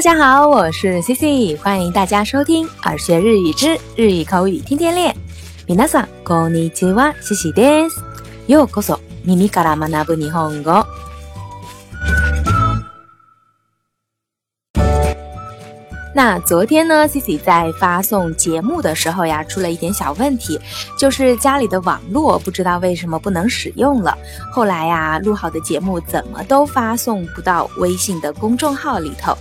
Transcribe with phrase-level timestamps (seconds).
[0.00, 5.14] 家好，我是 C C，欢迎大家收听耳学日语之日语口语天天练。
[5.66, 8.02] 皆さんこんにちは、C C です。
[8.48, 10.86] ようこそ耳から学ぶ日本語。
[16.13, 20.59] 那昨天呢，Cici 在发送节目的时候呀，出了一点小问题，
[20.99, 24.17] 就是家里的网络不知道为什么不能使用了。
[24.51, 29.33] 后来呀，录好的节目怎么都发送不到微信的公众号里头。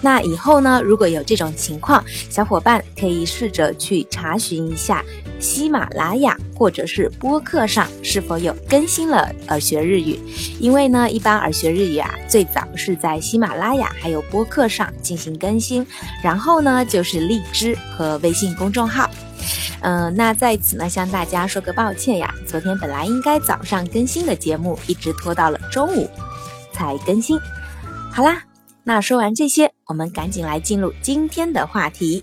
[0.00, 5.04] 那以后呢，如果有这种情况，小伙伴可以试着去查询一下
[5.40, 6.36] 喜马拉雅。
[6.62, 9.28] 或者是播客上是否有更新了？
[9.48, 10.16] 耳学日语，
[10.60, 15.84] 因为呢，一般耳学日语啊，最早是在喜马拉雅还有播客上进行更新，
[16.22, 19.10] 然后呢，就是荔枝和微信公众号。
[19.80, 26.08] 嗯，那在此呢，向大家说个抱歉呀，昨天本来应该早上更新的节目，一直拖到了中午
[26.72, 27.36] 才更新。
[28.12, 28.40] 好啦，
[28.84, 32.22] 那说完这些，我们赶紧来进入今天的话题。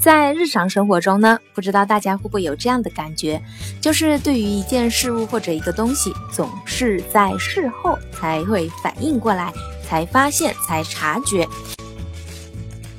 [0.00, 3.40] 在日常生活中呢，不知道大家会不会有这样的感觉，
[3.80, 9.52] 就是对于一件事物或者一个东西，总是在事后才会反应过来，
[9.86, 11.46] 才发现，才察觉。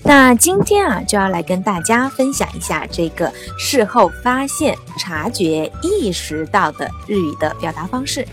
[0.03, 8.25] 那今天啊，就要来跟大家分享一下这个事后发现、察觉、意识到的日语的表达方式。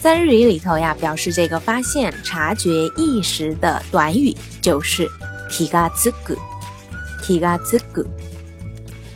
[0.00, 5.08] 在日语里头呀，表示这个发现、察觉、意识的短语就是
[5.48, 6.36] 「気がつく」。
[7.21, 8.05] 気がつく”。
[8.05, 8.05] 提嘎兹古，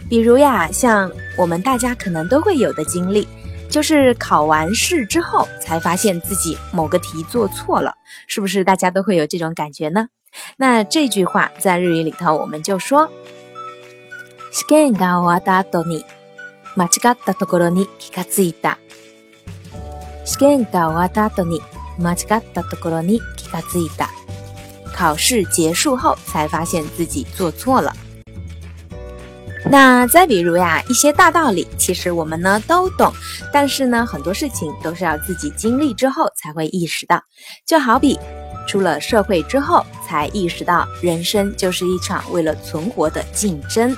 [0.09, 3.27] 比如呀，像我们大家可能都会有的经历，
[3.69, 7.93] 就是考完试之后才发现自己某个题做错了，
[8.27, 10.09] 是不是大家都会有这种感觉呢？
[10.57, 13.09] 那这句话在日语里头，我们就说：
[14.51, 16.03] 試験が終わった後に
[16.75, 18.77] 間違ったところに気がついた。
[20.25, 21.61] 試験が終わった後に
[21.97, 24.09] 間違ったところに気がついた。
[24.95, 27.95] 考试结束后才发现自己做错了。
[29.69, 33.13] 那再比如呀，一些大道理，其实我们呢都懂，
[33.53, 37.21] 但是呢很多事情都是要自己经历之后才会意识到。
[37.65, 38.19] 就好比
[38.67, 43.95] 出了社会之后才意识到，人生就是一场为了存活的竞争。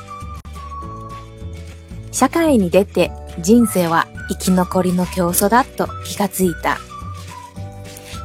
[2.11, 3.09] 社会に出て
[3.41, 6.77] 人生は生き残りの競争だと気がついた。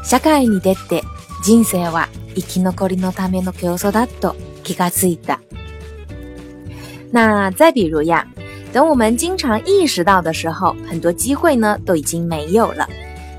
[0.05, 1.03] 社会に出て
[1.43, 5.41] 人生は 生き残りのための競争だと気がついた。
[7.11, 8.27] 那再比如呀，
[8.73, 12.89] 等我们经常意识到的时候，很多机会呢都已经没有了。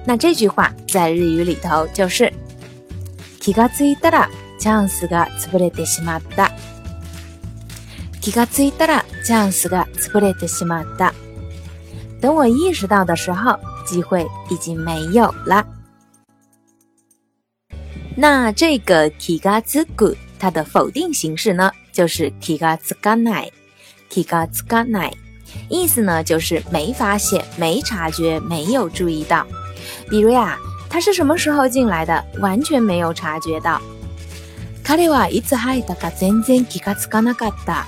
[0.05, 2.33] 那这句话在日语里头就是
[3.39, 6.51] 気がついたらチャンスが潰れてしまった。
[8.19, 11.13] 気がついたらチャンスが潰れてしまった。
[12.21, 15.65] 等我意识到的时候，机会已经没有了。
[18.15, 25.11] 那这个 kigatsuku 它的否定形式呢，就是 kigatsukanai，kigatsukanai，
[25.69, 29.45] 意思呢就是没发现、没察觉、没有注意到。
[30.09, 30.57] 比如呀，
[30.89, 33.81] 他是什么时候进来的，完全没有察觉到。
[34.83, 37.85] 彼はいつ入ったか全然気がつかなかった。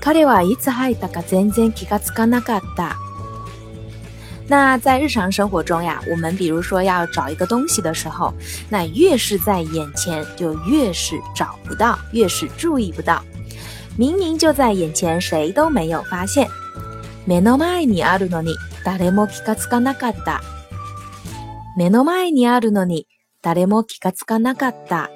[0.00, 2.96] 彼はいつ入ったか全然気がつかなかった。
[4.50, 8.32] 那在日常生活中呀，我们比如说要找一个东西的时候，
[8.70, 13.22] 那越是在眼前，就越是找不到，越是注意不到。
[13.98, 16.48] 明明就在眼前，谁都没有发现。
[17.26, 18.54] 目の前にあるのに
[18.84, 20.40] 誰も気がつかなかった。
[21.76, 23.08] 目の前にあるのに
[23.42, 25.10] 誰も気がつかなかった。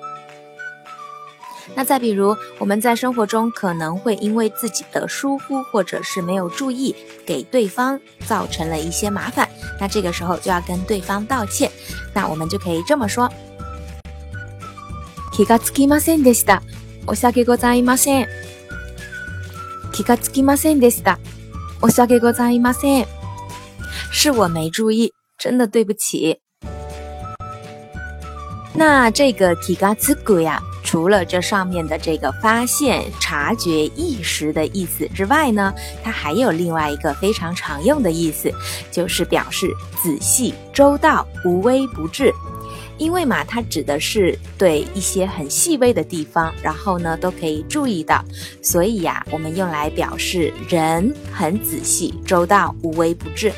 [1.74, 6.94] 那再比如，我们在生活中可能会因为自己的疏忽或者是没有注意，
[7.24, 9.48] 给对方造成了一些麻烦，
[9.78, 11.70] 那这个时候就要跟对方道歉。
[12.14, 13.30] 那我们就可以这么说：
[15.32, 16.62] 気がつきませんでした。
[17.06, 18.28] 申し訳ございません。
[19.92, 21.18] 気がつきませんでした。
[21.80, 23.06] 申し訳ございません。
[24.12, 26.40] 是我没注意，真的对不起。
[28.74, 30.60] 那这个気がつく呀。
[30.85, 35.73] 除了这上面的这个发现、察觉、意识的意思之外呢，
[36.03, 38.51] 它还有另外一个非常常用的意思，
[38.91, 39.67] 就是表示
[40.01, 42.31] 仔细、周到、无微不至。
[42.99, 48.23] 因为嘛，它指的是对一些很细微的地方，然后呢都可以注意到，
[48.61, 53.51] 所以呀，我们用来表示人很仔细、周到、无微不至。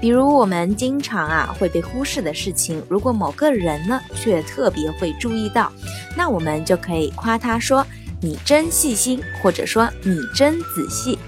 [0.00, 5.72] 比如我们经常啊会被忽视的事情，如果某个人呢却特别会注意到，
[6.16, 11.18] 那我们就可以夸他说：“你真细心”或者说“你真仔细”。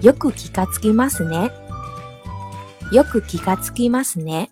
[0.00, 1.50] よく気がつきますね。
[2.92, 4.48] よく気がつきますね。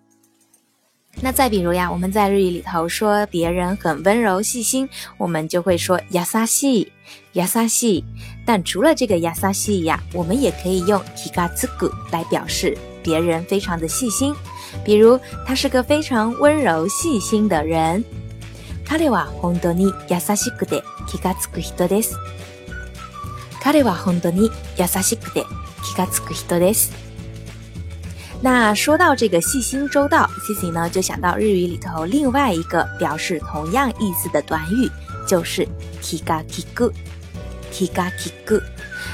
[1.23, 6.93] 那再比如呀，我们在日语里头说别人很温柔细心，我们就会说亚萨西
[7.33, 8.05] 亚萨西。
[8.45, 14.35] 但除了这个亚萨西呀，我们也可以用 kigatsuku 来表示 别人非常的细心。
[14.85, 18.05] 比如他是个非常温柔细心的人。
[18.89, 22.15] 彼は本当に優しくて気がつく人です。
[23.63, 25.45] 彼は本当に優しくて
[25.83, 26.93] 気がつく人です。
[28.43, 34.91] 那说到这个细心周到，Cici 呢就想到日语里头另外一个表示同样意思的短语，
[35.27, 35.67] 就是
[36.03, 38.63] kigakigu，kigakigu。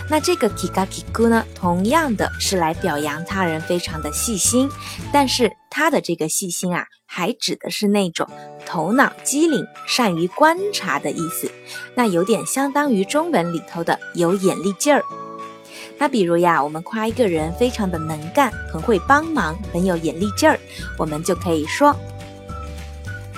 [0.08, 4.68] 那这个 kigakigu 呢，同样的是来表扬他人非常的细心，
[5.12, 8.28] 但是他的这个细心啊，还指的是那种
[8.66, 11.50] 头脑机灵、善于观察的意思。
[11.94, 15.02] 那有点相当于中文里头的有眼力劲儿。
[15.98, 20.58] 那比如呀，我们夸一个人非常的能干，很会帮忙，很有眼力劲儿，
[20.98, 21.94] 我们就可以说：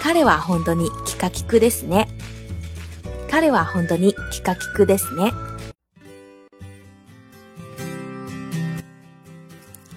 [0.02, 2.06] 彼は本当に気が利くですね。
[3.30, 5.32] 彼は本当に気が利くですね。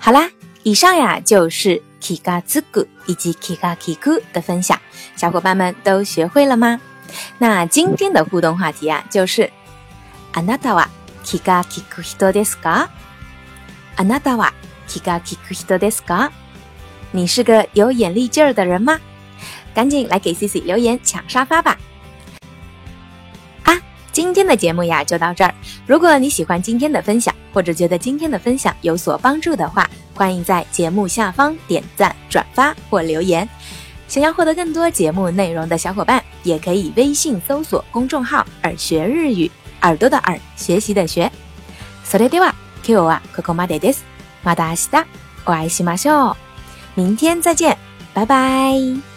[0.02, 0.30] 好啦，
[0.64, 4.78] 以上呀就是気がつく以及気が利く的分享，
[5.16, 6.80] 小伙伴们都学会了吗？
[7.40, 9.52] 那今天的互动话题啊，就是
[10.34, 10.90] あなたは
[11.24, 12.90] 気が利く人ですか？
[13.96, 14.54] あなたは
[14.88, 16.32] 気が利く人ですか？
[17.12, 19.00] 你是个有眼力劲儿的人吗？
[19.74, 21.78] 赶紧来给 C C 留言抢沙发吧！
[23.64, 23.80] 啊，
[24.12, 25.54] 今天的节目呀就到这儿。
[25.86, 33.48] 如果你喜欢今天的分享， 或者觉得今天的分享有所帮助的话，欢迎在节目下方点赞、转发或留言。
[34.08, 39.52] 想要获得更多节目内容的小伙伴，也可以微信搜索公众号“耳学日语”。
[39.82, 41.30] 耳朵的耳，学习的学。
[42.04, 44.06] それでは今日はここまでです。
[44.44, 45.06] また明日
[45.46, 46.36] お会いしましょう。
[46.96, 47.78] 明天再见，
[48.14, 49.11] 拜拜。